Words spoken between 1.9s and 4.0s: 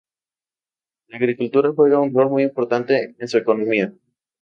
un rol muy importante en su economía.